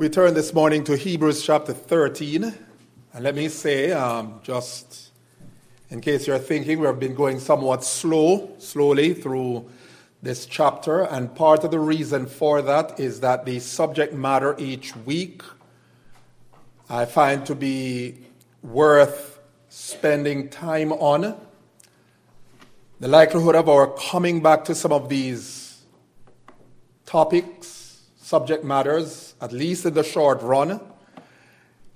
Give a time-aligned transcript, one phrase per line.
[0.00, 2.54] We turn this morning to Hebrews chapter 13.
[3.12, 5.10] And let me say, um, just
[5.90, 9.68] in case you're thinking, we have been going somewhat slow, slowly through
[10.22, 11.02] this chapter.
[11.02, 15.42] And part of the reason for that is that the subject matter each week
[16.88, 18.20] I find to be
[18.62, 19.38] worth
[19.68, 21.38] spending time on.
[23.00, 25.82] The likelihood of our coming back to some of these
[27.04, 27.79] topics,
[28.30, 30.78] subject matters, at least in the short run,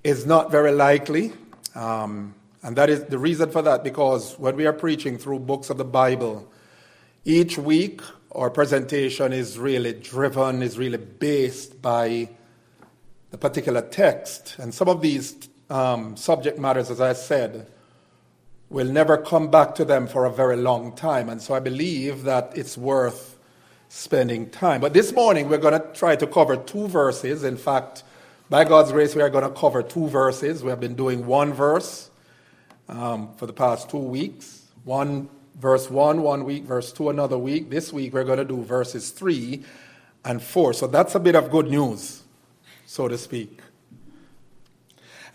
[0.03, 1.31] is not very likely.
[1.75, 5.69] Um, and that is the reason for that because when we are preaching through books
[5.69, 6.45] of the Bible,
[7.23, 8.01] each week
[8.33, 12.27] our presentation is really driven, is really based by
[13.31, 14.57] the particular text.
[14.59, 15.37] And some of these
[15.69, 17.71] um, subject matters, as I said,
[18.69, 21.29] will never come back to them for a very long time.
[21.29, 23.34] And so I believe that it's worth
[23.89, 24.81] spending time.
[24.81, 27.43] But this morning, we're going to try to cover two verses.
[27.43, 28.03] In fact,
[28.49, 30.63] by God's grace, we are going to cover two verses.
[30.63, 32.09] We have been doing one verse
[32.87, 34.65] um, for the past two weeks.
[34.83, 37.69] One verse one, one week, verse two, another week.
[37.69, 39.63] This week, we're going to do verses three
[40.23, 40.73] and four.
[40.73, 42.23] So that's a bit of good news,
[42.85, 43.61] so to speak.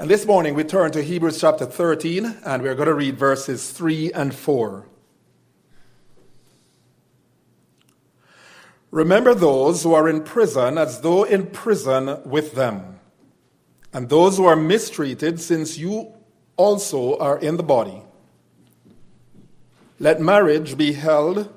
[0.00, 3.70] And this morning, we turn to Hebrews chapter 13, and we're going to read verses
[3.70, 4.86] 3 and 4.
[8.90, 12.98] Remember those who are in prison as though in prison with them,
[13.92, 16.12] and those who are mistreated, since you
[16.56, 18.02] also are in the body.
[19.98, 21.52] Let marriage be held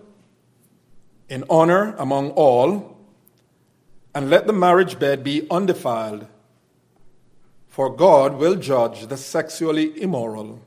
[1.30, 2.98] in honor among all,
[4.14, 6.28] and let the marriage bed be undefiled,
[7.68, 10.62] for God will judge the sexually immoral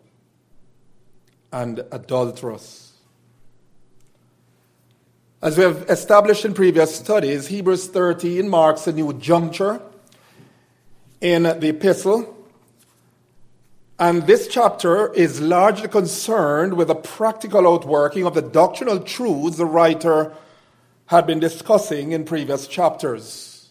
[1.53, 2.86] and adulterous.
[5.43, 9.83] As we have established in previous studies, Hebrews 13 marks a new juncture
[11.21, 12.35] in the epistle.
[13.99, 19.67] And this chapter is largely concerned with the practical outworking of the doctrinal truths the
[19.67, 20.33] writer
[21.07, 23.69] had been discussing in previous chapters.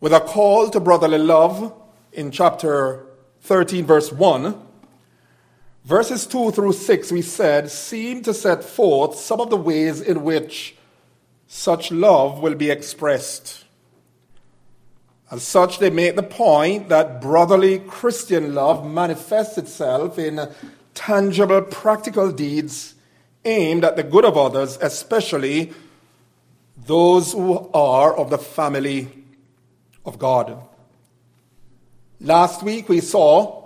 [0.00, 1.72] With a call to brotherly love
[2.12, 3.06] in chapter
[3.42, 4.60] 13, verse 1,
[5.84, 10.22] Verses 2 through 6, we said, seem to set forth some of the ways in
[10.22, 10.76] which
[11.48, 13.64] such love will be expressed.
[15.30, 20.48] As such, they make the point that brotherly Christian love manifests itself in
[20.94, 22.94] tangible, practical deeds
[23.44, 25.72] aimed at the good of others, especially
[26.76, 29.08] those who are of the family
[30.04, 30.62] of God.
[32.20, 33.61] Last week, we saw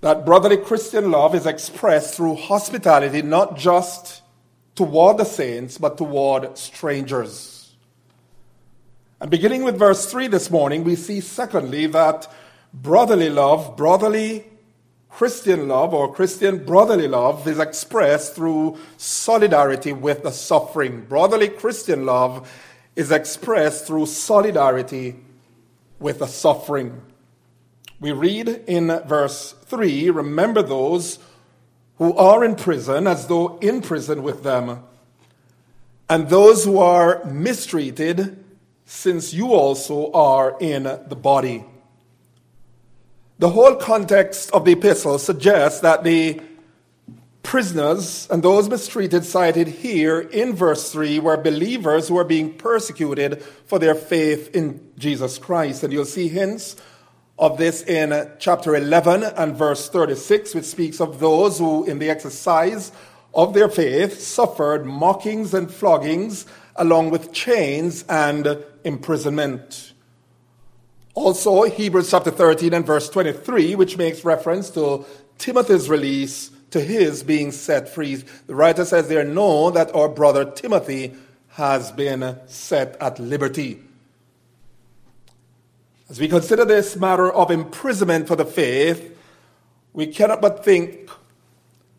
[0.00, 4.22] that brotherly Christian love is expressed through hospitality, not just
[4.74, 7.74] toward the saints, but toward strangers.
[9.20, 12.30] And beginning with verse 3 this morning, we see secondly that
[12.74, 14.44] brotherly love, brotherly
[15.08, 21.06] Christian love, or Christian brotherly love, is expressed through solidarity with the suffering.
[21.06, 22.52] Brotherly Christian love
[22.94, 25.16] is expressed through solidarity
[25.98, 27.00] with the suffering.
[27.98, 31.18] We read in verse 3 Remember those
[31.98, 34.82] who are in prison as though in prison with them,
[36.08, 38.44] and those who are mistreated,
[38.84, 41.64] since you also are in the body.
[43.38, 46.40] The whole context of the epistle suggests that the
[47.42, 53.42] prisoners and those mistreated cited here in verse 3 were believers who were being persecuted
[53.42, 55.82] for their faith in Jesus Christ.
[55.82, 56.76] And you'll see hints
[57.38, 62.08] of this in chapter 11 and verse 36, which speaks of those who, in the
[62.08, 62.92] exercise
[63.34, 69.92] of their faith, suffered mockings and floggings, along with chains and imprisonment.
[71.14, 75.04] Also, Hebrews chapter 13 and verse 23, which makes reference to
[75.38, 78.16] Timothy's release to his being set free.
[78.46, 81.14] The writer says there, know that our brother Timothy
[81.50, 83.82] has been set at liberty.
[86.08, 89.18] As we consider this matter of imprisonment for the faith,
[89.92, 91.10] we cannot but think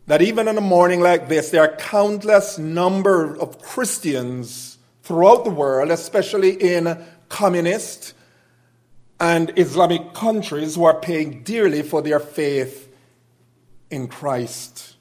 [0.06, 5.50] that even on a morning like this, there are countless number of Christians throughout the
[5.50, 8.14] world, especially in communist
[9.20, 12.90] and Islamic countries, who are paying dearly for their faith
[13.90, 14.96] in Christ.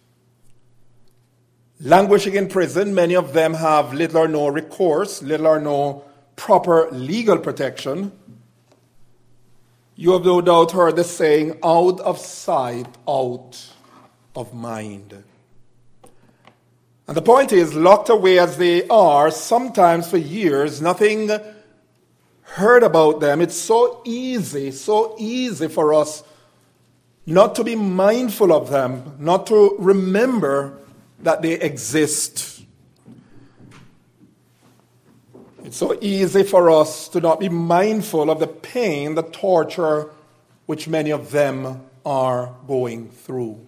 [1.79, 6.03] Languishing in prison, many of them have little or no recourse, little or no
[6.35, 8.11] proper legal protection.
[9.99, 13.73] You have no doubt heard the saying, out of sight, out
[14.35, 15.23] of mind.
[17.07, 21.31] And the point is, locked away as they are, sometimes for years, nothing
[22.41, 26.23] heard about them, it's so easy, so easy for us
[27.25, 30.77] not to be mindful of them, not to remember
[31.19, 32.56] that they exist.
[35.67, 40.09] It's so easy for us to not be mindful of the pain, the torture
[40.65, 43.67] which many of them are going through.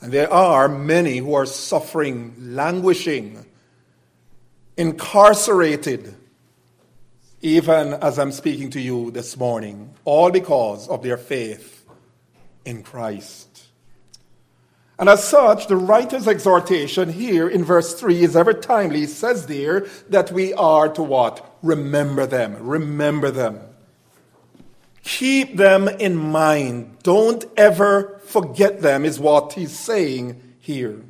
[0.00, 3.44] And there are many who are suffering, languishing,
[4.76, 6.14] incarcerated,
[7.42, 11.84] even as I'm speaking to you this morning, all because of their faith
[12.64, 13.47] in Christ.
[14.98, 19.00] And as such, the writer's exhortation here in verse 3 is ever timely.
[19.00, 21.56] He says there that we are to what?
[21.62, 22.56] Remember them.
[22.60, 23.60] Remember them.
[25.04, 26.98] Keep them in mind.
[27.02, 31.04] Don't ever forget them, is what he's saying here.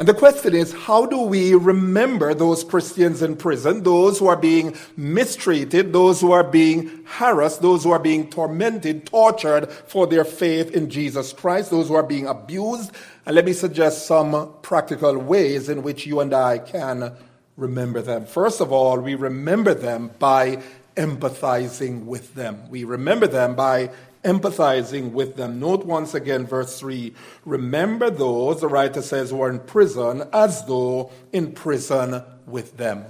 [0.00, 4.36] And the question is how do we remember those Christians in prison, those who are
[4.36, 10.24] being mistreated, those who are being harassed, those who are being tormented, tortured for their
[10.24, 12.92] faith in Jesus Christ, those who are being abused?
[13.26, 17.12] And let me suggest some practical ways in which you and I can
[17.58, 18.24] remember them.
[18.24, 20.62] First of all, we remember them by
[20.96, 22.68] empathizing with them.
[22.68, 23.90] We remember them by
[24.24, 25.60] empathizing with them.
[25.60, 27.14] Note once again verse 3
[27.44, 33.04] Remember those, the writer says, who are in prison as though in prison with them.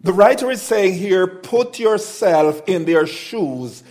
[0.00, 3.82] The writer is saying here, put yourself in their shoes.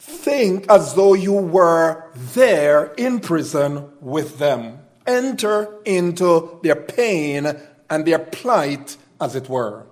[0.00, 4.80] Think as though you were there in prison with them.
[5.06, 7.56] Enter into their pain
[7.88, 9.86] and their plight, as it were.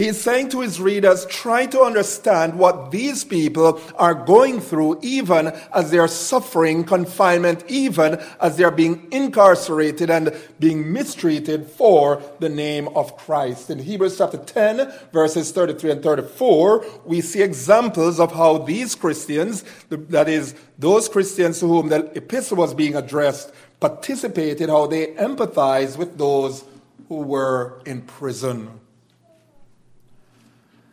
[0.00, 4.98] He is saying to his readers, try to understand what these people are going through,
[5.02, 11.66] even as they are suffering confinement, even as they are being incarcerated and being mistreated
[11.66, 13.68] for the name of Christ.
[13.68, 19.66] In Hebrews chapter 10, verses 33 and 34, we see examples of how these Christians,
[19.90, 25.98] that is, those Christians to whom the epistle was being addressed, participated, how they empathized
[25.98, 26.64] with those
[27.10, 28.79] who were in prison.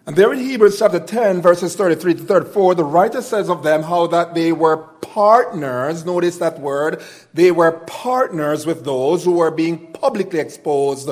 [0.08, 3.84] And there in Hebrews chapter 10, verses 33 to 34, the writer says of them
[3.84, 6.06] how that they were partners.
[6.06, 7.04] Notice that word.
[7.34, 11.10] They were partners with those who were being publicly exposed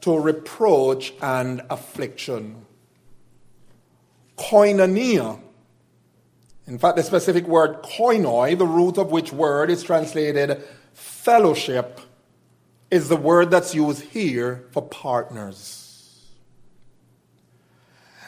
[0.00, 2.66] to reproach and affliction.
[4.36, 5.40] Koinonia.
[6.66, 10.60] In fact, the specific word koinoi, the root of which word is translated
[10.92, 12.00] fellowship,
[12.90, 15.87] is the word that's used here for partners.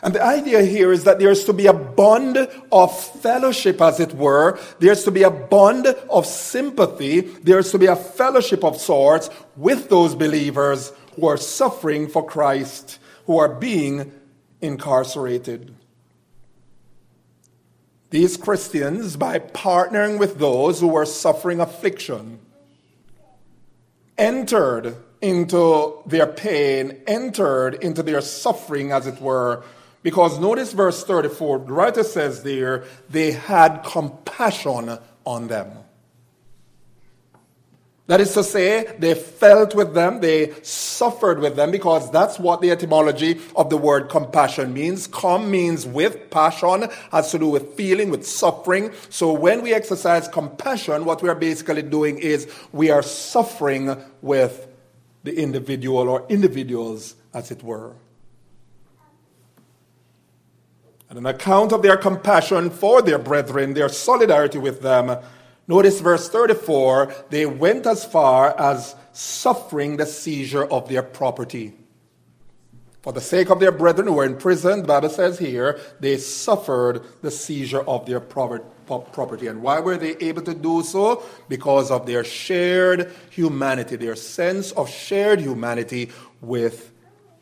[0.02, 2.38] And the idea here is that there's to be a bond
[2.73, 4.58] of fellowship, as it were.
[4.79, 7.20] There's to be a bond of sympathy.
[7.20, 12.99] There's to be a fellowship of sorts with those believers who are suffering for Christ,
[13.26, 14.12] who are being
[14.62, 15.75] incarcerated.
[18.08, 22.41] These Christians, by partnering with those who were suffering affliction,
[24.17, 29.62] entered into their pain, entered into their suffering, as it were,
[30.02, 35.73] because notice verse 34, the writer says there, they had compassion on them.
[38.11, 42.61] That is to say, they felt with them, they suffered with them, because that's what
[42.61, 45.07] the etymology of the word compassion means.
[45.07, 48.90] Com means with, passion has to do with feeling, with suffering.
[49.11, 54.66] So when we exercise compassion, what we are basically doing is we are suffering with
[55.23, 57.95] the individual or individuals, as it were.
[61.11, 65.19] And an account of their compassion for their brethren, their solidarity with them.
[65.67, 71.75] Notice verse 34 they went as far as suffering the seizure of their property.
[73.02, 76.19] For the sake of their brethren who were in prison, the Bible says here, they
[76.19, 79.47] suffered the seizure of their property.
[79.47, 81.23] And why were they able to do so?
[81.49, 86.11] Because of their shared humanity, their sense of shared humanity
[86.43, 86.89] with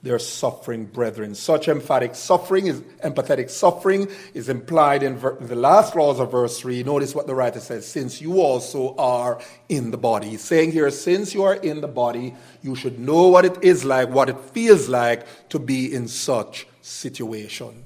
[0.09, 1.35] their suffering brethren.
[1.35, 6.59] Such emphatic suffering is empathetic suffering is implied in ver- the last clause of verse
[6.59, 6.83] 3.
[6.83, 9.39] Notice what the writer says, since you also are
[9.69, 10.31] in the body.
[10.31, 13.85] He's saying here, since you are in the body, you should know what it is
[13.85, 17.85] like, what it feels like to be in such situation.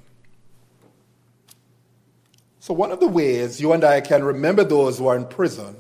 [2.61, 5.75] So one of the ways you and I can remember those who are in prison,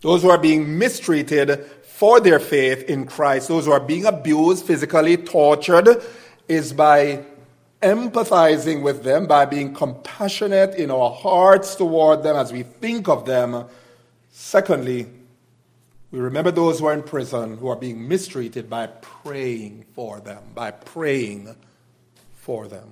[0.00, 1.68] those who are being mistreated
[2.02, 6.02] for their faith in Christ, those who are being abused, physically tortured,
[6.48, 7.24] is by
[7.80, 13.24] empathizing with them, by being compassionate in our hearts toward them as we think of
[13.24, 13.66] them.
[14.32, 15.06] Secondly,
[16.10, 20.42] We remember those who are in prison who are being mistreated by praying for them,
[20.56, 21.54] by praying
[22.34, 22.88] for them.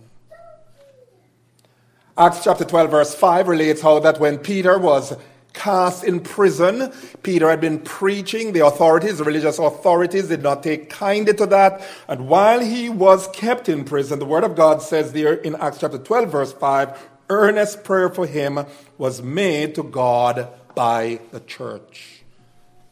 [2.17, 5.17] Acts chapter 12, verse 5 relates how that when Peter was
[5.53, 6.93] cast in prison,
[7.23, 8.53] Peter had been preaching.
[8.53, 11.87] The authorities, the religious authorities, did not take kindly to that.
[12.09, 15.79] And while he was kept in prison, the word of God says there in Acts
[15.79, 18.67] chapter 12, verse 5 earnest prayer for him
[18.99, 22.23] was made to God by the church.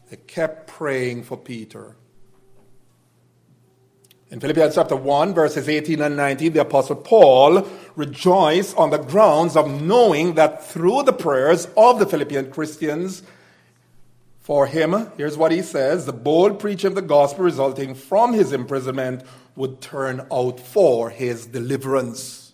[0.09, 1.95] They kept praying for Peter.
[4.31, 9.57] In Philippians chapter 1, verses 18 and 19, the Apostle Paul rejoiced on the grounds
[9.57, 13.23] of knowing that through the prayers of the Philippian Christians,
[14.39, 18.53] for him, here's what he says the bold preaching of the gospel resulting from his
[18.53, 19.23] imprisonment
[19.55, 22.53] would turn out for his deliverance.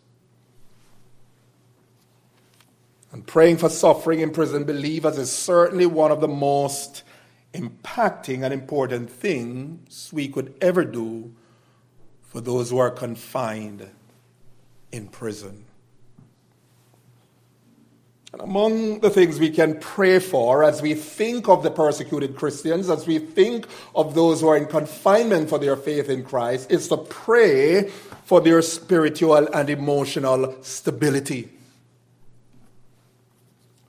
[3.11, 7.03] And praying for suffering in prison believers is certainly one of the most
[7.53, 11.33] impacting and important things we could ever do
[12.35, 13.89] for those who are confined
[14.91, 15.63] in prison.
[18.33, 22.89] And among the things we can pray for as we think of the persecuted Christians,
[22.89, 26.89] as we think of those who are in confinement for their faith in Christ, is
[26.89, 27.89] to pray
[28.25, 31.54] for their spiritual and emotional stability.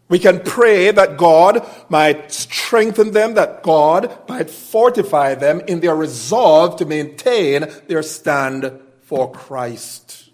[0.08, 5.96] We can pray that God might strengthen them, that God might fortify them in their
[5.96, 10.30] resolve to maintain their stand for Christ.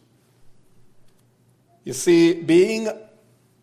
[1.84, 2.88] You see, being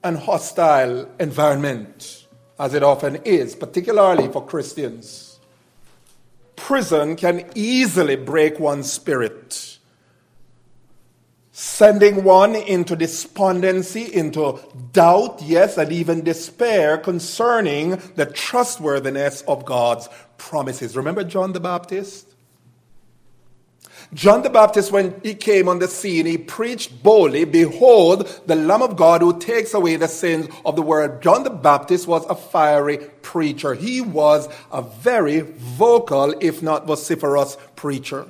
[0.04, 5.40] an hostile environment, as it often is, particularly for Christians,
[6.56, 9.79] prison can easily break one's spirit
[11.60, 14.58] sending one into despondency, into
[14.94, 20.96] doubt, yes, and even despair concerning the trustworthiness of God's promises.
[20.96, 22.34] Remember John the Baptist?
[24.14, 28.82] John the Baptist, when he came on the scene, he preached boldly, Behold, the Lamb
[28.82, 31.22] of God who takes away the sins of the world.
[31.22, 33.74] John the Baptist was a fiery preacher.
[33.74, 38.28] He was a very vocal, if not vociferous, preacher.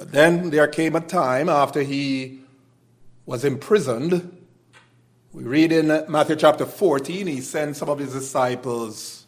[0.00, 2.40] But then there came a time after he
[3.26, 4.34] was imprisoned.
[5.34, 9.26] We read in Matthew chapter 14, he sent some of his disciples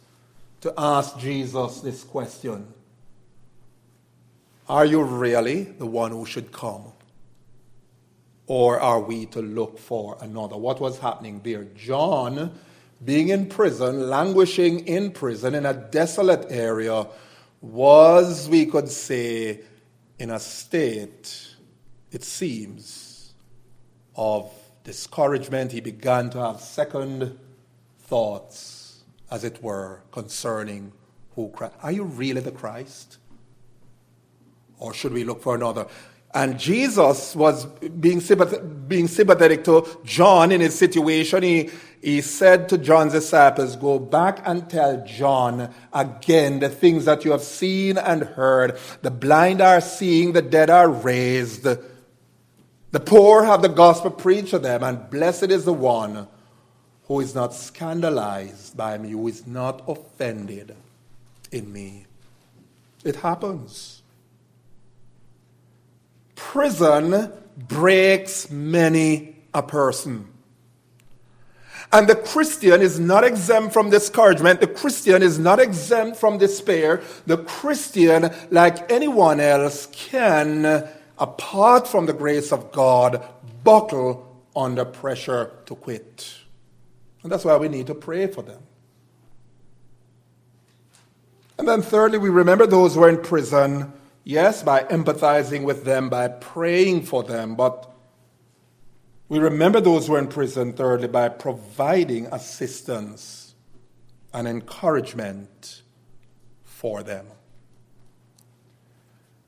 [0.61, 2.73] to ask Jesus this question
[4.67, 6.85] Are you really the one who should come?
[8.47, 10.57] Or are we to look for another?
[10.57, 11.65] What was happening there?
[11.75, 12.51] John,
[13.05, 17.05] being in prison, languishing in prison in a desolate area,
[17.61, 19.59] was, we could say,
[20.23, 21.53] in a state,
[22.13, 23.33] it seems,
[24.15, 24.49] of
[24.85, 25.73] discouragement.
[25.73, 27.37] He began to have second
[28.03, 30.93] thoughts, as it were, concerning
[31.35, 31.75] who Christ.
[31.83, 33.17] Are you really the Christ?
[34.79, 35.87] Or should we look for another?
[36.35, 41.43] And Jesus was being sympathetic, being sympathetic to John in his situation.
[41.43, 41.69] He,
[42.01, 47.31] he said to John's disciples, Go back and tell John again the things that you
[47.31, 48.77] have seen and heard.
[49.03, 51.63] The blind are seeing, the dead are raised.
[51.63, 56.27] The poor have the gospel preached to them, and blessed is the one
[57.07, 60.75] who is not scandalized by me, who is not offended
[61.51, 62.05] in me.
[63.03, 64.02] It happens.
[66.35, 70.27] Prison breaks many a person.
[71.91, 74.61] And the Christian is not exempt from discouragement.
[74.61, 77.03] The Christian is not exempt from despair.
[77.27, 80.87] The Christian, like anyone else, can,
[81.19, 83.23] apart from the grace of God,
[83.63, 86.33] buckle under pressure to quit.
[87.21, 88.61] And that's why we need to pray for them.
[91.59, 96.09] And then, thirdly, we remember those who are in prison Yes, by empathizing with them,
[96.09, 97.93] by praying for them, but
[99.27, 103.55] we remember those who are in prison, thirdly, by providing assistance
[104.33, 105.81] and encouragement
[106.63, 107.27] for them.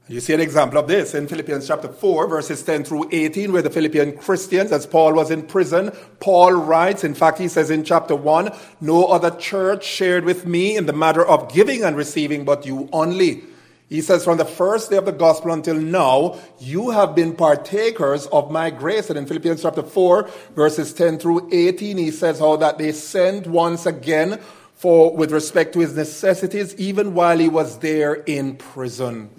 [0.07, 3.63] You see an example of this in Philippians chapter 4, verses 10 through 18, where
[3.63, 7.83] the Philippian Christians, as Paul was in prison, Paul writes, in fact, he says in
[7.83, 8.51] chapter 1,
[8.81, 12.87] No other church shared with me in the matter of giving and receiving, but you
[12.93, 13.43] only.
[13.87, 18.25] He says, From the first day of the gospel until now, you have been partakers
[18.27, 19.09] of my grace.
[19.09, 23.47] And in Philippians chapter 4, verses 10 through 18, he says how that they sent
[23.47, 24.39] once again
[24.73, 29.29] for with respect to his necessities, even while he was there in prison.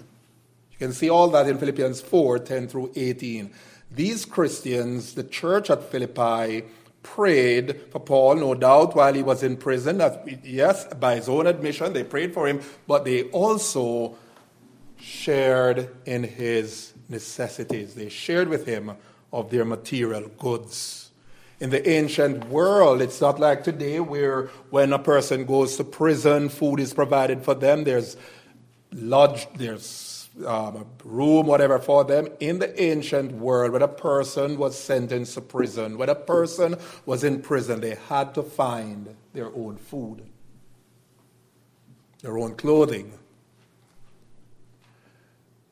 [0.71, 3.51] You can see all that in Philippians 4, 10 through 18.
[3.91, 6.65] These Christians, the church at Philippi,
[7.03, 10.01] prayed for Paul, no doubt, while he was in prison.
[10.43, 14.17] Yes, by his own admission, they prayed for him, but they also
[14.99, 17.93] shared in his necessities.
[17.93, 18.93] They shared with him
[19.31, 21.11] of their material goods.
[21.59, 26.49] In the ancient world, it's not like today where when a person goes to prison,
[26.49, 28.15] food is provided for them, there's
[28.91, 32.27] lodge, there's um, a room, whatever for them.
[32.39, 36.75] In the ancient world, when a person was sentenced to prison, when a person
[37.05, 40.23] was in prison, they had to find their own food,
[42.21, 43.13] their own clothing.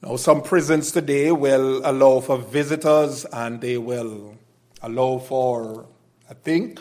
[0.01, 4.35] Now, some prisons today will allow for visitors and they will
[4.81, 5.87] allow for,
[6.29, 6.79] I think,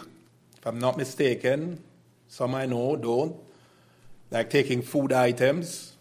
[0.59, 1.83] if I'm not mistaken,
[2.29, 3.37] some I know don't,
[4.31, 5.93] like taking food items.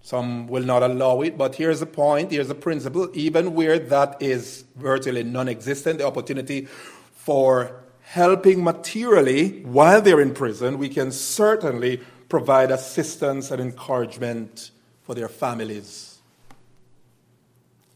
[0.00, 3.10] Some will not allow it, but here's the point, here's the principle.
[3.12, 6.68] Even where that is virtually non existent, the opportunity
[7.12, 14.70] for helping materially while they're in prison, we can certainly provide assistance and encouragement
[15.02, 16.05] for their families.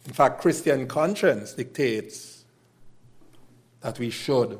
[0.07, 2.45] In fact, Christian conscience dictates
[3.81, 4.59] that we should.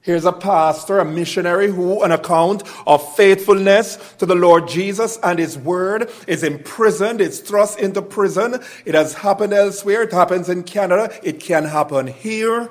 [0.00, 5.38] Here's a pastor, a missionary who, on account of faithfulness to the Lord Jesus and
[5.38, 8.60] His Word, is imprisoned, is thrust into prison.
[8.84, 10.02] It has happened elsewhere.
[10.02, 11.16] It happens in Canada.
[11.22, 12.68] It can happen here.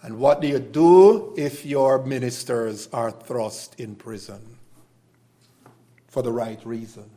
[0.00, 4.58] And what do you do if your ministers are thrust in prison?
[6.06, 7.10] For the right reason.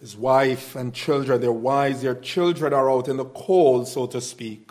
[0.00, 4.20] His wife and children, their wives, their children are out in the cold, so to
[4.20, 4.70] speak.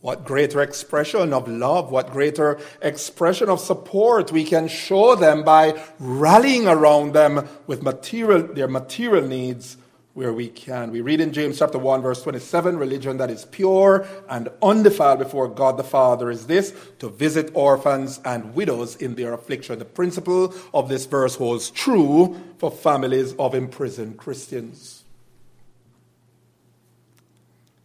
[0.00, 5.80] What greater expression of love, what greater expression of support we can show them by
[6.00, 9.76] rallying around them with material, their material needs
[10.14, 10.90] where we can.
[10.90, 15.48] We read in James chapter 1 verse 27, religion that is pure and undefiled before
[15.48, 19.78] God the Father is this, to visit orphans and widows in their affliction.
[19.78, 25.04] The principle of this verse holds true for families of imprisoned Christians.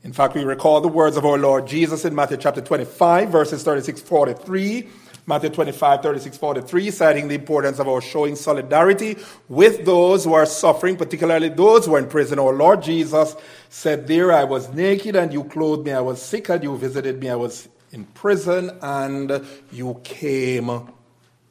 [0.04, 3.64] In fact, we recall the words of our Lord Jesus in Matthew chapter 25 verses
[3.64, 4.88] 36 43
[5.30, 9.18] Matthew 25, 36, 43, citing the importance of our showing solidarity
[9.50, 12.40] with those who are suffering, particularly those who are in prison.
[12.40, 13.36] Our Lord Jesus
[13.68, 15.92] said, There I was naked and you clothed me.
[15.92, 17.30] I was sick and you visited me.
[17.30, 20.94] I was in prison and you came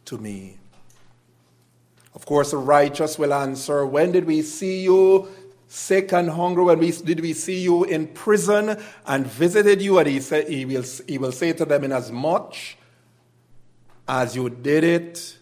[0.06, 0.56] to me.
[2.14, 5.28] Of course, the righteous will answer, When did we see you
[5.68, 6.64] sick and hungry?
[6.64, 9.98] When we, did we see you in prison and visited you?
[9.98, 12.78] And he, he, will, he will say to them, In as much
[14.08, 15.36] as you did it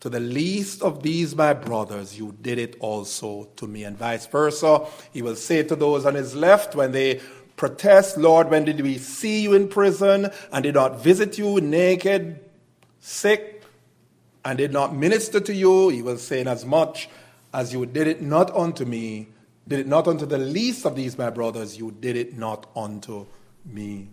[0.00, 4.26] to the least of these, my brothers, you did it also to me, and vice
[4.26, 4.86] versa.
[5.12, 7.20] He will say to those on his left when they
[7.56, 12.40] protest, Lord, when did we see you in prison and did not visit you naked,
[13.00, 13.62] sick,
[14.44, 15.88] and did not minister to you?
[15.88, 16.98] He will say, Inasmuch
[17.54, 19.28] as you did it not unto me,
[19.68, 23.24] did it not unto the least of these, my brothers, you did it not unto
[23.64, 24.08] me.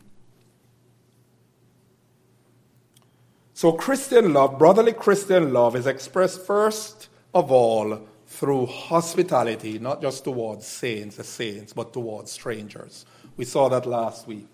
[3.62, 10.24] So, Christian love, brotherly Christian love, is expressed first of all through hospitality, not just
[10.24, 13.06] towards saints, the saints, but towards strangers.
[13.38, 14.48] We saw that last week.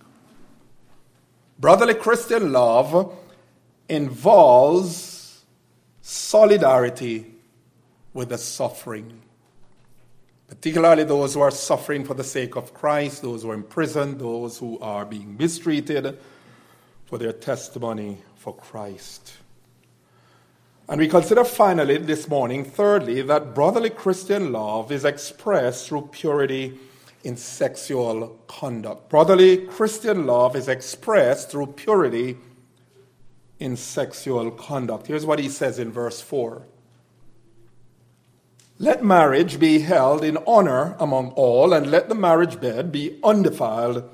[1.58, 3.18] Brotherly Christian love
[3.88, 5.46] involves
[6.02, 7.28] solidarity
[8.14, 9.22] with the suffering,
[10.50, 14.18] particularly those who are suffering for the sake of Christ, those who are in prison,
[14.18, 16.20] those who are being mistreated
[17.08, 19.38] for their testimony for Christ.
[20.90, 26.78] And we consider finally this morning, thirdly, that brotherly Christian love is expressed through purity
[27.24, 29.10] in sexual conduct.
[29.10, 32.38] Brotherly Christian love is expressed through purity
[33.60, 35.08] in sexual conduct.
[35.08, 36.66] Here's what he says in verse 4
[38.80, 44.10] Let marriage be held in honor among all, and let the marriage bed be undefiled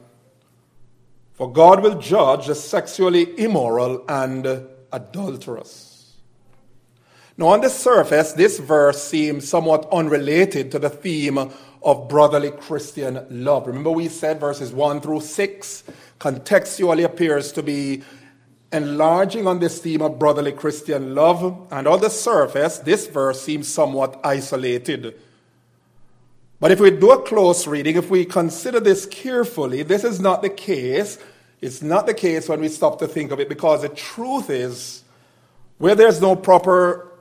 [1.34, 6.14] for God will judge the sexually immoral and adulterous.
[7.36, 11.40] Now, on the surface, this verse seems somewhat unrelated to the theme
[11.82, 13.66] of brotherly Christian love.
[13.66, 15.84] Remember, we said verses 1 through 6
[16.20, 18.04] contextually appears to be
[18.72, 21.68] enlarging on this theme of brotherly Christian love.
[21.72, 25.20] And on the surface, this verse seems somewhat isolated
[26.64, 30.42] but if we do a close reading, if we consider this carefully, this is not
[30.42, 31.18] the case.
[31.60, 35.04] It's not the case when we stop to think of it because the truth is,
[35.78, 37.12] where there's no proper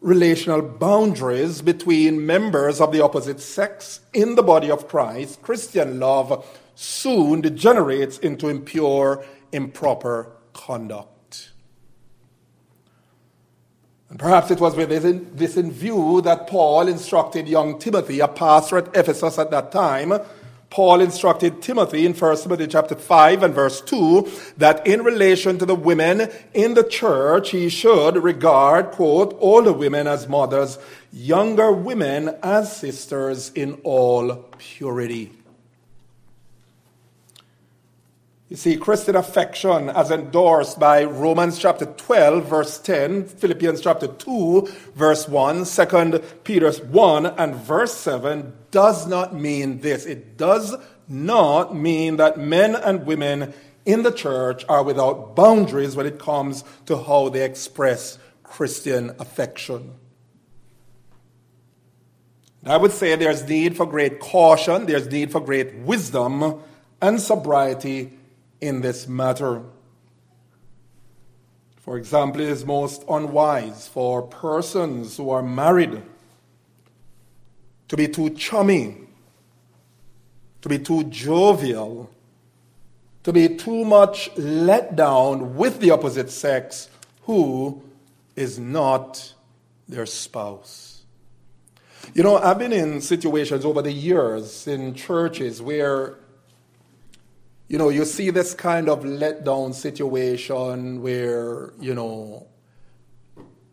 [0.00, 6.44] relational boundaries between members of the opposite sex in the body of Christ, Christian love
[6.74, 11.08] soon degenerates into impure, improper conduct.
[14.12, 18.76] And perhaps it was with this in, view that Paul instructed young Timothy, a pastor
[18.76, 20.12] at Ephesus at that time,
[20.68, 25.64] Paul instructed Timothy in 1 Timothy chapter 5 and verse 2 that in relation to
[25.64, 30.78] the women in the church, he should regard, quote, older women as mothers,
[31.10, 35.32] younger women as sisters in all purity.
[38.52, 44.68] You see, Christian affection, as endorsed by Romans chapter 12, verse 10, Philippians chapter 2,
[44.94, 50.04] verse 1, 2 Peter 1, and verse 7, does not mean this.
[50.04, 50.74] It does
[51.08, 53.54] not mean that men and women
[53.86, 59.94] in the church are without boundaries when it comes to how they express Christian affection.
[62.66, 66.60] I would say there's need for great caution, there's need for great wisdom
[67.00, 68.18] and sobriety
[68.62, 69.60] in this matter.
[71.76, 76.00] For example, it is most unwise for persons who are married
[77.88, 78.96] to be too chummy,
[80.62, 82.08] to be too jovial,
[83.24, 86.88] to be too much let down with the opposite sex
[87.22, 87.82] who
[88.36, 89.34] is not
[89.88, 91.02] their spouse.
[92.14, 96.18] You know, I've been in situations over the years in churches where
[97.72, 102.46] you know, you see this kind of letdown situation where, you know,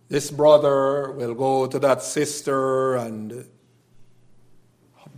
[0.07, 3.45] this brother will go to that sister and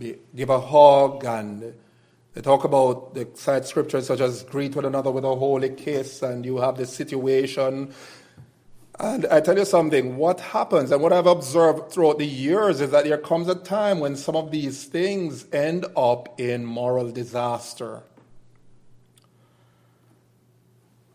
[0.00, 1.74] be, give a hug and
[2.34, 6.20] they talk about the side scriptures such as greet one another with a holy kiss
[6.20, 7.94] and you have this situation
[8.98, 12.90] and I tell you something, what happens and what I've observed throughout the years is
[12.90, 18.02] that there comes a time when some of these things end up in moral disaster.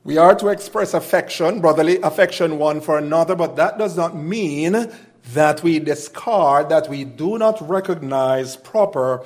[0.08, 4.90] We are to express affection, brotherly affection one for another, but that does not mean
[5.34, 9.26] that we discard, that we do not recognize proper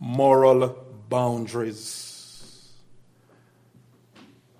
[0.00, 2.72] moral boundaries.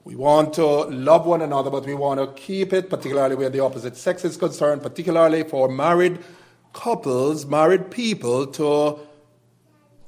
[0.04, 3.60] We want to love one another, but we want to keep it, particularly where the
[3.60, 6.18] opposite sex is concerned, particularly for married
[6.74, 8.98] couples, married people, to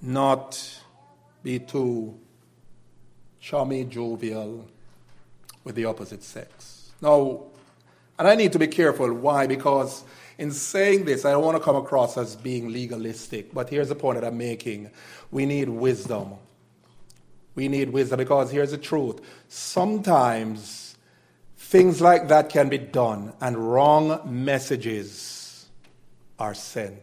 [0.03, 0.61] not
[1.42, 2.20] be too
[3.40, 4.68] chummy, jovial,
[5.64, 6.92] with the opposite sex.
[7.00, 7.44] Now,
[8.18, 9.12] and I need to be careful.
[9.12, 9.46] Why?
[9.46, 10.05] Because
[10.38, 13.94] in saying this, I don't want to come across as being legalistic, but here's the
[13.94, 14.90] point that I'm making.
[15.31, 16.35] We need wisdom.
[17.55, 19.20] We need wisdom because here's the truth.
[19.48, 20.96] Sometimes
[21.57, 25.66] things like that can be done and wrong messages
[26.38, 26.98] are sent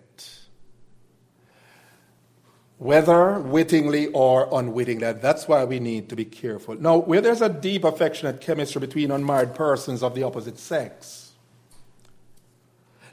[2.81, 5.13] whether wittingly or unwittingly.
[5.13, 6.73] That's why we need to be careful.
[6.73, 11.33] Now, where there's a deep affectionate chemistry between unmarried persons of the opposite sex,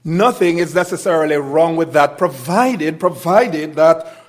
[0.02, 4.24] nothing is necessarily wrong with that, provided, provided that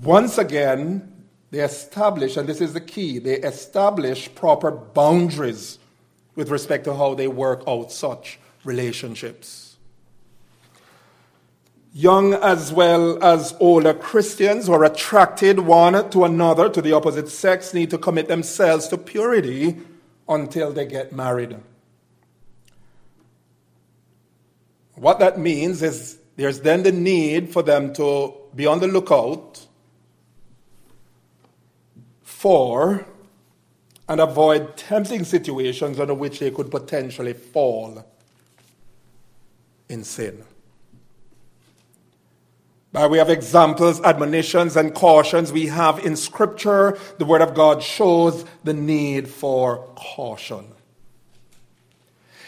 [0.00, 5.80] once again they establish, and this is the key, they establish proper boundaries
[6.36, 9.69] with respect to how they work out such relationships
[11.92, 17.28] young as well as older Christians who are attracted one to another, to the opposite
[17.28, 19.78] sex, need to commit themselves to purity
[20.28, 21.56] until they get married.
[24.94, 29.66] What that means is there's then the need for them to be on the lookout
[32.22, 33.06] for
[34.08, 38.04] and avoid tempting situations under which they could potentially fall
[39.88, 40.44] in sin.
[42.92, 47.84] By way of examples, admonitions, and cautions we have in Scripture, the Word of God
[47.84, 50.66] shows the need for caution.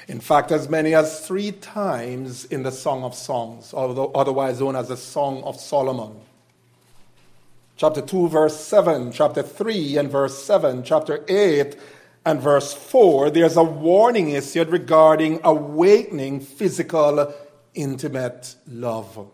[0.08, 4.88] In fact, as many as three times in the Song of Songs, otherwise known as
[4.88, 6.20] the Song of Solomon.
[7.76, 11.76] Chapter 2, verse 7, chapter 3 and verse 7, chapter 8
[12.24, 17.32] and verse 4, there's a warning issued regarding awakening physical,
[17.74, 19.30] intimate love.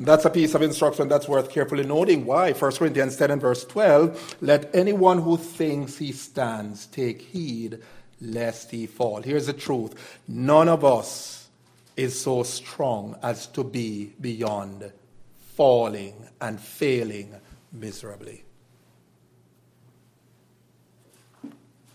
[0.00, 2.24] And that's a piece of instruction that's worth carefully noting.
[2.24, 2.52] Why?
[2.54, 7.80] 1 Corinthians 10 and verse 12 let anyone who thinks he stands take heed
[8.18, 9.20] lest he fall.
[9.20, 11.50] Here's the truth none of us
[11.98, 14.90] is so strong as to be beyond
[15.54, 17.34] falling and failing
[17.70, 18.42] miserably.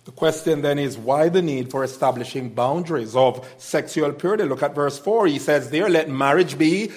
[0.05, 4.43] The question then is why the need for establishing boundaries of sexual purity?
[4.43, 5.25] Look at verse 4.
[5.25, 6.91] He says there, let marriage be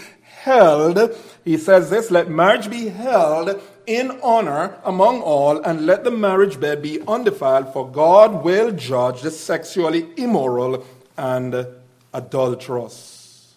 [0.49, 1.15] held.
[1.45, 6.59] He says this, let marriage be held in honor among all, and let the marriage
[6.61, 10.85] bed be undefiled, for God will judge the sexually immoral
[11.17, 11.67] and
[12.13, 13.55] adulterous.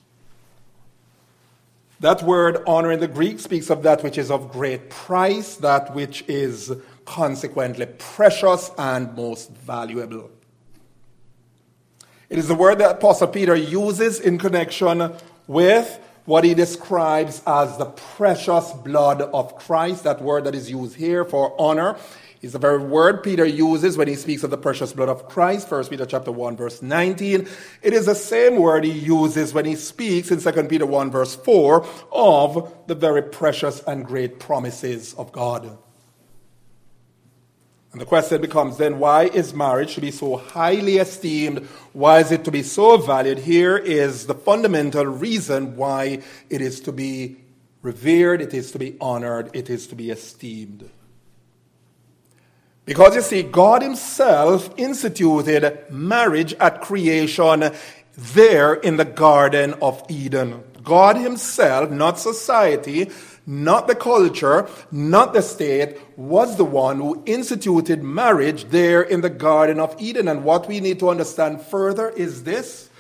[2.00, 5.94] That word honor in the Greek speaks of that which is of great price, that
[5.94, 6.72] which is
[7.06, 10.32] consequently precious and most valuable.
[12.30, 15.14] It is the word that Apostle Peter uses in connection
[15.48, 20.04] with what he describes as the precious blood of Christ.
[20.04, 21.98] That word that is used here for honor
[22.42, 25.70] is the very word Peter uses when he speaks of the precious blood of Christ,
[25.70, 27.48] 1 Peter chapter 1, verse 19.
[27.84, 31.36] It is the same word he uses when he speaks in 2 Peter 1, verse
[31.36, 35.78] 4 of the very precious and great promises of God.
[37.92, 41.68] And the question becomes then why is marriage to be so highly esteemed?
[41.92, 43.40] Why is it to be so valued?
[43.40, 47.38] Here is the fundamental reason why it is to be
[47.82, 50.90] revered, it is to be honored, it is to be esteemed.
[52.86, 57.72] Because you see, God Himself instituted marriage at creation
[58.16, 60.64] there in the Garden of Eden.
[60.84, 63.12] God Himself, not society,
[63.46, 69.30] not the culture, not the state, was the one who instituted marriage there in the
[69.30, 70.28] Garden of Eden.
[70.28, 72.91] And what we need to understand further is this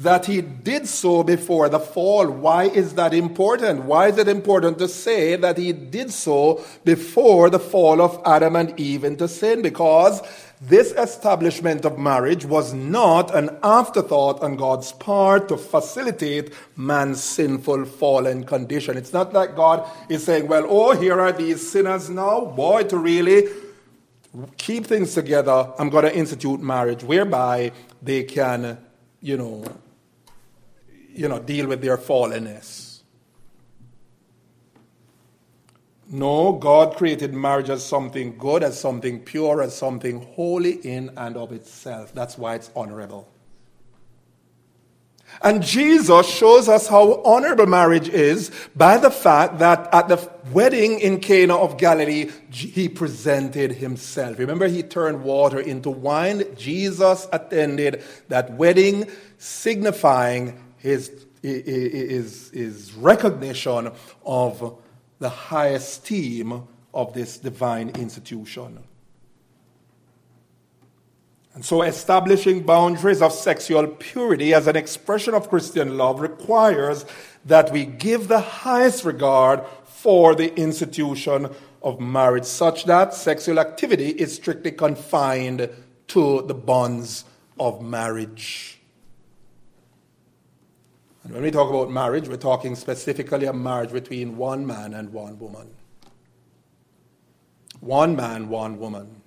[0.00, 2.30] that he did so before the fall.
[2.30, 3.84] Why is that important?
[3.84, 8.56] Why is it important to say that he did so before the fall of Adam
[8.56, 9.60] and Eve into sin?
[9.60, 10.22] Because
[10.58, 17.84] this establishment of marriage was not an afterthought on God's part to facilitate man's sinful
[17.84, 18.96] fallen condition.
[18.96, 22.46] It's not like God is saying, well, oh, here are these sinners now.
[22.46, 23.48] Boy, to really
[24.56, 28.78] keep things together, I'm going to institute marriage whereby they can,
[29.20, 29.64] you know,
[31.20, 33.02] you know, deal with their fallenness.
[36.10, 41.36] No, God created marriage as something good, as something pure, as something holy in and
[41.36, 42.14] of itself.
[42.14, 43.28] That's why it's honorable.
[45.42, 51.00] And Jesus shows us how honorable marriage is by the fact that at the wedding
[51.00, 54.38] in Cana of Galilee, he presented himself.
[54.38, 56.44] Remember, he turned water into wine.
[56.56, 59.06] Jesus attended that wedding,
[59.36, 63.92] signifying his, his, his recognition
[64.24, 64.78] of
[65.18, 68.82] the high esteem of this divine institution.
[71.54, 77.04] And so, establishing boundaries of sexual purity as an expression of Christian love requires
[77.44, 81.48] that we give the highest regard for the institution
[81.82, 85.68] of marriage, such that sexual activity is strictly confined
[86.08, 87.24] to the bonds
[87.58, 88.79] of marriage.
[91.30, 95.38] When we talk about marriage, we're talking specifically a marriage between one man and one
[95.38, 95.70] woman.
[97.78, 99.22] One man, one woman.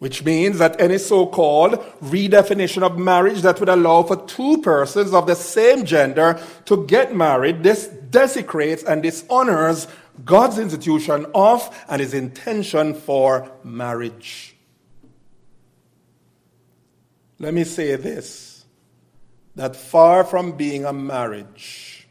[0.00, 5.14] Which means that any so called redefinition of marriage that would allow for two persons
[5.14, 9.86] of the same gender to get married, this desecrates and dishonors
[10.24, 14.56] God's institution of and his intention for marriage.
[17.38, 18.47] Let me say this
[19.58, 22.06] that far from being a marriage,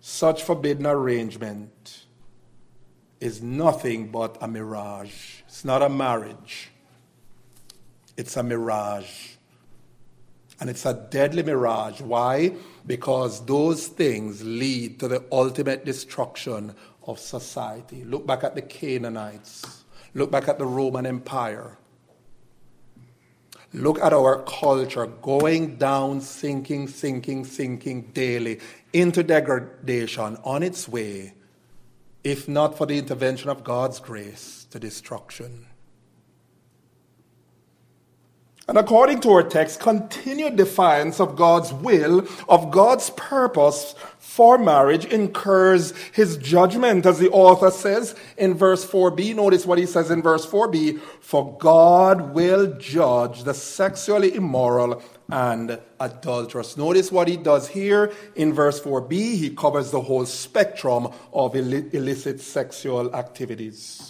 [0.00, 2.04] such forbidden arrangement
[3.18, 5.40] is nothing but a mirage.
[5.48, 6.70] It's not a marriage,
[8.16, 9.32] it's a mirage.
[10.60, 12.00] And it's a deadly mirage.
[12.00, 12.54] Why?
[12.86, 16.74] Because those things lead to the ultimate destruction
[17.06, 18.04] of society.
[18.04, 19.82] Look back at the Canaanites,
[20.14, 21.76] look back at the Roman Empire.
[23.72, 28.58] Look at our culture going down, sinking, sinking, sinking daily
[28.92, 31.34] into degradation on its way,
[32.24, 35.66] if not for the intervention of God's grace, to destruction.
[38.70, 45.04] And according to our text, continued defiance of God's will, of God's purpose for marriage
[45.06, 49.34] incurs his judgment, as the author says in verse 4b.
[49.34, 55.80] Notice what he says in verse 4b For God will judge the sexually immoral and
[55.98, 56.76] adulterous.
[56.76, 59.10] Notice what he does here in verse 4b.
[59.10, 64.09] He covers the whole spectrum of illicit sexual activities.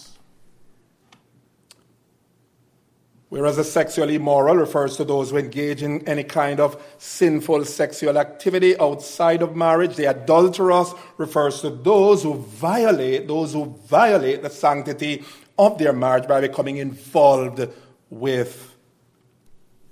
[3.31, 8.19] Whereas the sexually immoral refers to those who engage in any kind of sinful sexual
[8.19, 9.95] activity outside of marriage.
[9.95, 15.25] The adulterous refers to those who violate, those who violate the sanctity
[15.57, 17.69] of their marriage by becoming involved
[18.11, 18.77] with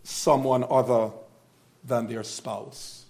[0.03, 1.13] someone other
[1.85, 3.05] than their spouse.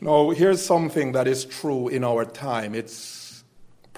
[0.00, 2.76] Now, here's something that is true in our time.
[2.76, 3.29] It's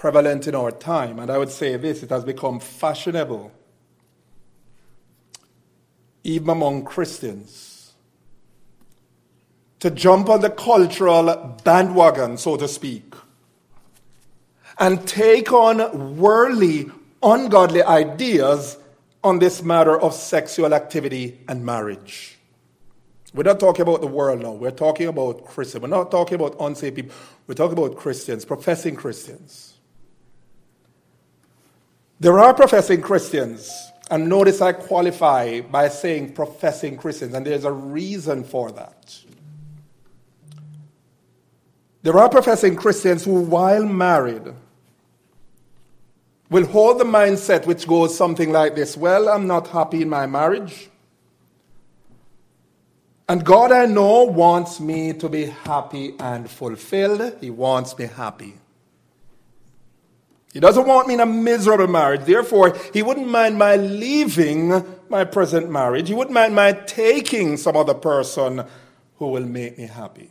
[0.03, 3.53] prevalent in our time, and I would say this it has become fashionable,
[6.25, 7.93] even among Christians,
[9.79, 13.15] to jump on the cultural bandwagon, so to speak,
[14.77, 16.91] and take on worldly,
[17.23, 18.79] ungodly ideas
[19.23, 22.39] on this matter of sexual activity and marriage.
[23.33, 24.51] We're not talking about the world now.
[24.51, 25.81] We're talking about Christians.
[25.81, 27.15] We're not talking about unsaved people.
[27.47, 29.72] We're talking about Christians, professing Christians.
[32.23, 37.73] There are professing Christians, and notice I qualify by saying professing Christians, and there's a
[37.73, 39.19] reason for that.
[42.05, 44.55] There are professing Christians who, while married,
[46.49, 50.29] will hold the mindset which goes something like this Well, I'm not happy in my
[50.29, 50.91] marriage.
[53.29, 57.39] And God, I know, wants me to be happy and fulfilled.
[57.41, 58.62] He wants me happy.
[60.53, 62.25] He doesn't want me in a miserable marriage.
[62.25, 66.09] Therefore, He wouldn't mind my leaving my present marriage.
[66.09, 68.65] He wouldn't mind my taking some other person
[69.17, 70.31] who will make me happy.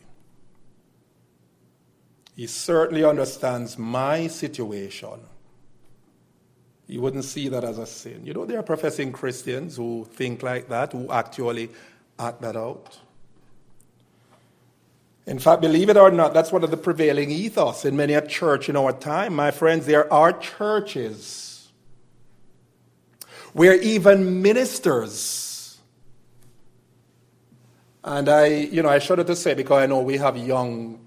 [2.36, 5.22] He certainly understands my situation.
[6.88, 8.26] He wouldn't see that as a sin.
[8.26, 11.70] You know, there are professing Christians who think like that, who actually
[12.20, 13.00] act that out.
[15.28, 18.26] In fact, believe it or not, that's one of the prevailing ethos in many a
[18.26, 19.36] church in our time.
[19.36, 21.70] My friends, there are churches
[23.54, 25.80] where even ministers,
[28.04, 31.06] and I, you know, I shudder to say because I know we have young,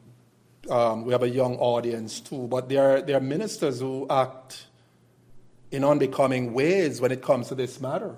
[0.70, 4.66] um, we have a young audience too, but there are, there are ministers who act
[5.72, 8.14] in unbecoming ways when it comes to this matter.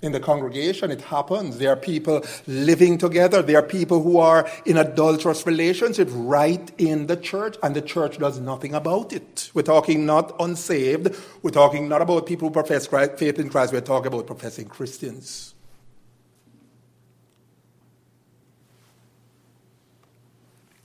[0.00, 1.58] In the congregation, it happens.
[1.58, 3.42] There are people living together.
[3.42, 8.18] There are people who are in adulterous relationships right in the church, and the church
[8.18, 9.50] does nothing about it.
[9.54, 11.16] We're talking not unsaved.
[11.42, 13.72] We're talking not about people who profess Christ, faith in Christ.
[13.72, 15.54] We're talking about professing Christians.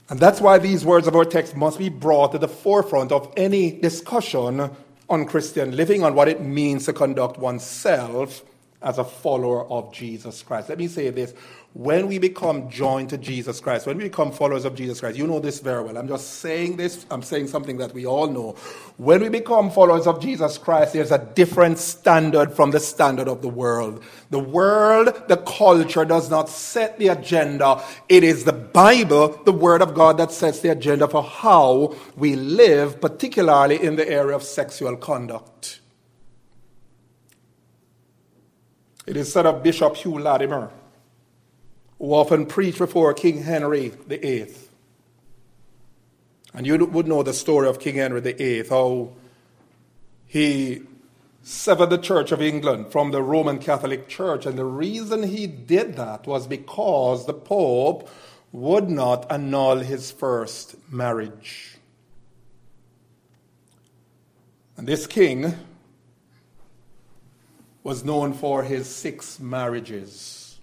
[0.08, 3.32] And that's why these words of our text must be brought to the forefront of
[3.36, 4.70] any discussion
[5.08, 8.42] on Christian living, on what it means to conduct oneself
[8.84, 10.68] as a follower of Jesus Christ.
[10.68, 11.34] Let me say this.
[11.72, 15.26] When we become joined to Jesus Christ, when we become followers of Jesus Christ, you
[15.26, 15.96] know this very well.
[15.96, 18.52] I'm just saying this, I'm saying something that we all know.
[18.96, 23.42] When we become followers of Jesus Christ, there's a different standard from the standard of
[23.42, 24.04] the world.
[24.30, 27.82] The world, the culture does not set the agenda.
[28.08, 32.36] It is the Bible, the Word of God, that sets the agenda for how we
[32.36, 35.80] live, particularly in the area of sexual conduct.
[39.06, 40.70] It is said of Bishop Hugh Latimer,
[41.98, 44.54] who often preached before King Henry VIII.
[46.54, 49.10] And you would know the story of King Henry VIII, how
[50.26, 50.82] he
[51.42, 54.46] severed the Church of England from the Roman Catholic Church.
[54.46, 58.08] And the reason he did that was because the Pope
[58.52, 61.76] would not annul his first marriage.
[64.76, 65.54] And this king
[67.84, 70.58] was known for his six marriages.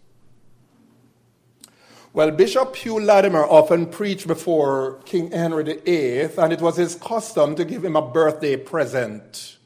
[2.13, 7.55] Well, Bishop Hugh Latimer often preached before King Henry VIII, and it was his custom
[7.55, 9.57] to give him a birthday present.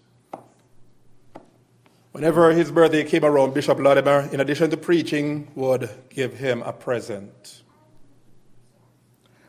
[2.12, 6.72] Whenever his birthday came around, Bishop Latimer, in addition to preaching, would give him a
[6.72, 7.64] present.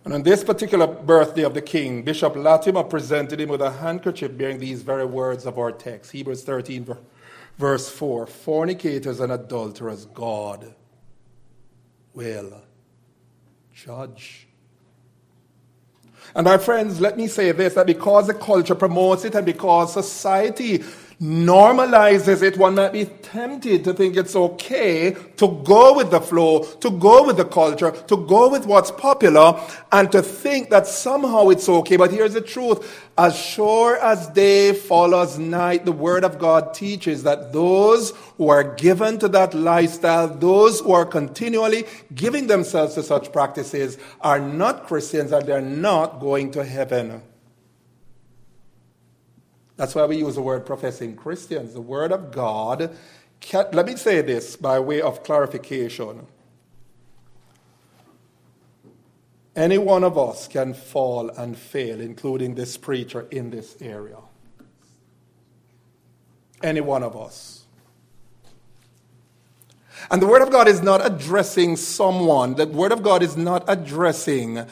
[0.04, 4.38] And on this particular birthday of the king, Bishop Latimer presented him with a handkerchief
[4.38, 6.96] bearing these very words of our text Hebrews 13,
[7.58, 10.74] Verse 4 Fornicators and adulterers, God
[12.12, 12.62] will
[13.72, 14.46] judge.
[16.34, 19.92] And my friends, let me say this that because the culture promotes it and because
[19.92, 20.82] society
[21.20, 26.62] normalizes it, one might be tempted to think it's okay to go with the flow,
[26.62, 29.58] to go with the culture, to go with what's popular,
[29.92, 31.96] and to think that somehow it's okay.
[31.96, 33.02] But here's the truth.
[33.16, 38.74] As sure as day follows night, the Word of God teaches that those who are
[38.74, 41.84] given to that lifestyle, those who are continually
[42.14, 47.22] giving themselves to such practices, are not Christians and they're not going to heaven.
[49.76, 51.74] That's why we use the word professing Christians.
[51.74, 52.96] The Word of God,
[53.40, 56.26] can, let me say this by way of clarification.
[59.54, 64.18] Any one of us can fall and fail, including this preacher in this area.
[66.62, 67.64] Any one of us.
[70.10, 73.64] And the Word of God is not addressing someone, the Word of God is not
[73.66, 74.66] addressing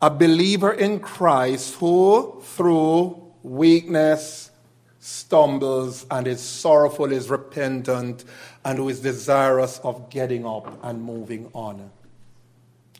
[0.00, 4.50] a believer in Christ who, through weakness,
[4.98, 8.24] stumbles and is sorrowful, is repentant,
[8.64, 11.90] and who is desirous of getting up and moving on.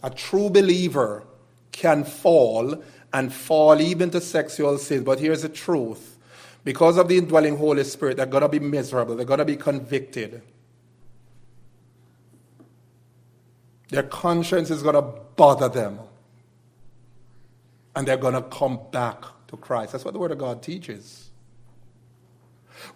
[0.02, 1.24] A true believer
[1.70, 2.82] can fall
[3.12, 5.04] and fall even to sexual sin.
[5.04, 6.18] But here's the truth
[6.64, 9.56] because of the indwelling Holy Spirit, they're going to be miserable, they're going to be
[9.56, 10.42] convicted.
[13.88, 15.98] Their conscience is going to bother them.
[17.94, 19.22] And they're going to come back
[19.52, 19.92] to Christ.
[19.92, 21.30] That's what the Word of God teaches.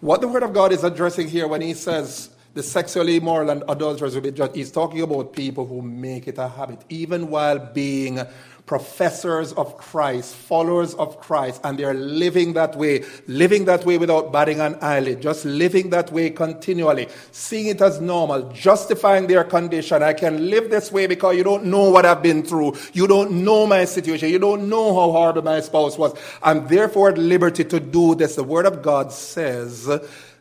[0.01, 3.63] What the Word of God is addressing here when He says the sexually immoral and
[3.69, 7.59] adulterers will be judged, He's talking about people who make it a habit, even while
[7.59, 8.19] being
[8.67, 14.33] professors of Christ, followers of Christ, and they're living that way, living that way without
[14.33, 20.03] batting an eyelid, just living that way continually, seeing it as normal, justifying their condition.
[20.03, 22.75] I can live this way because you don't know what I've been through.
[22.91, 24.29] You don't know my situation.
[24.29, 26.13] You don't know how hard my spouse was.
[26.43, 28.35] I'm therefore at liberty to do this.
[28.35, 29.87] The Word of God says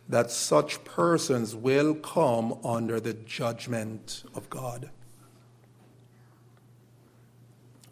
[0.09, 4.90] that such persons will come under the judgment of God.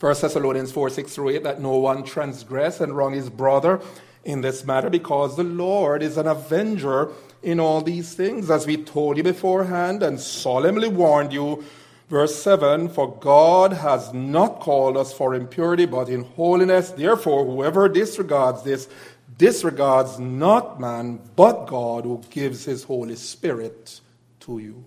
[0.00, 3.80] 1 Thessalonians 4 6 through 8 that no one transgress and wrong his brother
[4.24, 7.10] in this matter because the Lord is an avenger
[7.42, 11.64] in all these things, as we told you beforehand and solemnly warned you.
[12.08, 16.90] Verse 7 For God has not called us for impurity, but in holiness.
[16.90, 18.88] Therefore, whoever disregards this
[19.36, 24.00] disregards not man, but God who gives his Holy Spirit
[24.40, 24.84] to you.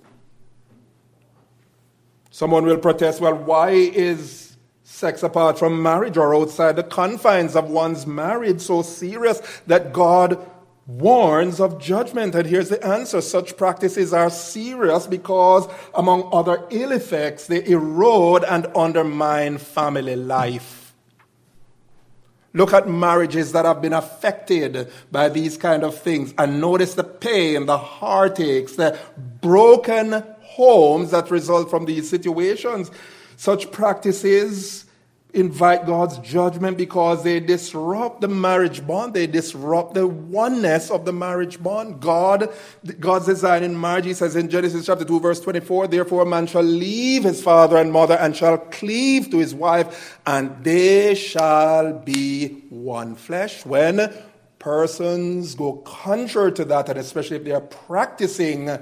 [2.29, 4.47] Someone will protest, well, why is
[4.83, 10.43] sex apart from marriage or outside the confines of one's marriage so serious that God
[10.87, 12.33] warns of judgment.
[12.33, 18.43] And here's the answer such practices are serious because, among other ill effects, they erode
[18.45, 20.76] and undermine family life.
[22.57, 27.03] Look at marriages that have been affected by these kind of things and notice the
[27.03, 28.97] pain, the heartaches, the
[29.41, 32.89] broken homes that result from these situations.
[33.35, 34.86] Such practices
[35.37, 39.13] invite God's judgment because they disrupt the marriage bond.
[39.13, 42.01] They disrupt the oneness of the marriage bond.
[42.01, 42.51] God,
[42.99, 46.47] God's design in marriage, he says in Genesis chapter 2, verse 24, therefore a man
[46.47, 51.93] shall leave his father and mother and shall cleave to his wife, and they shall
[51.93, 53.63] be one flesh.
[53.63, 54.11] When
[54.57, 58.75] persons go contrary to that, and especially if they are practicing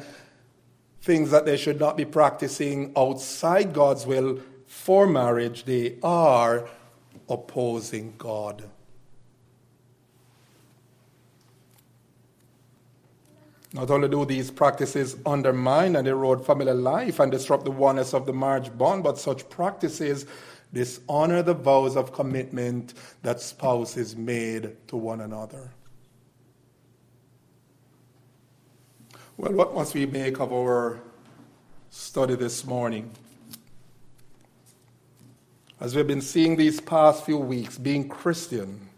[1.02, 6.68] things that they should not be practicing outside God's will, for marriage, they are
[7.30, 8.70] opposing God.
[13.74, 18.26] Not only do these practices undermine and erode family life and disrupt the oneness of
[18.26, 20.26] the marriage bond, but such practices
[20.72, 25.72] dishonor the vows of commitment that spouses made to one another.
[29.38, 31.02] Well, what must we make of our
[31.90, 33.12] study this morning?
[35.86, 38.90] As we've been seeing these past few weeks, being Christian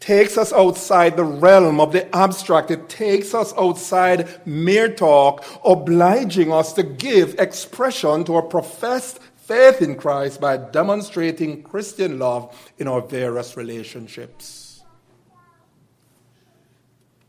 [0.00, 2.70] takes us outside the realm of the abstract.
[2.70, 9.82] It takes us outside mere talk, obliging us to give expression to our professed faith
[9.82, 14.67] in Christ by demonstrating Christian love in our various relationships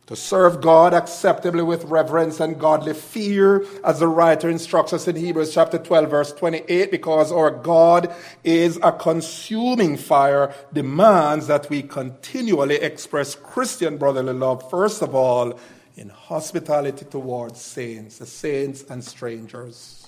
[0.10, 5.16] to serve God acceptably with reverence and godly fear, as the writer instructs us in
[5.16, 8.12] Hebrews chapter 12, verse 28, because our God
[8.43, 15.60] is a consuming fire, demands that we continually express Christian brotherly love, first of all,
[15.95, 20.07] in hospitality towards saints, the saints and strangers.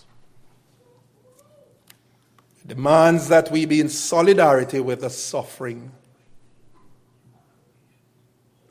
[2.64, 5.92] It demands that we be in solidarity with the suffering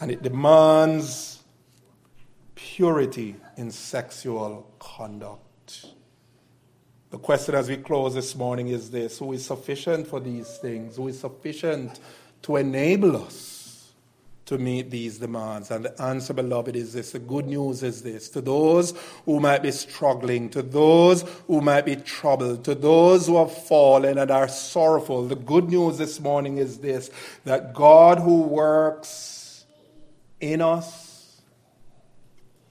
[0.00, 1.42] and it demands
[2.54, 5.86] purity in sexual conduct.
[7.10, 10.96] The question as we close this morning is this Who is sufficient for these things?
[10.96, 12.00] Who is sufficient
[12.42, 13.92] to enable us
[14.46, 15.70] to meet these demands?
[15.70, 17.10] And the answer, beloved, is this.
[17.10, 18.28] The good news is this.
[18.30, 18.94] To those
[19.26, 24.16] who might be struggling, to those who might be troubled, to those who have fallen
[24.16, 27.10] and are sorrowful, the good news this morning is this
[27.44, 29.39] that God who works
[30.40, 31.42] in us,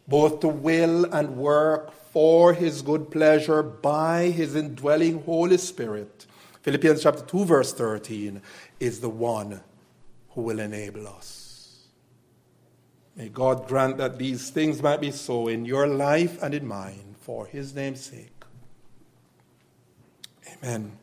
[0.07, 6.25] both to will and work for his good pleasure by his indwelling Holy Spirit,
[6.61, 8.41] Philippians chapter 2, verse 13
[8.79, 9.61] is the one
[10.31, 11.87] who will enable us.
[13.15, 17.15] May God grant that these things might be so in your life and in mine
[17.21, 18.43] for his name's sake.
[20.63, 20.98] Amen.